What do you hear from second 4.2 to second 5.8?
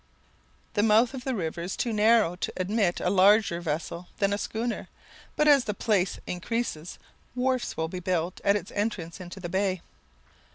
a schooner, but as the